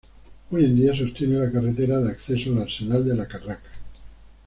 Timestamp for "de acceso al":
1.99-2.63